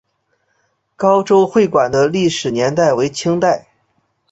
[0.95, 3.67] 高州会馆的历史年代为清代。